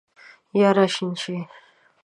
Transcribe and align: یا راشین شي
یا 0.61 0.69
راشین 0.77 1.11
شي 1.21 1.37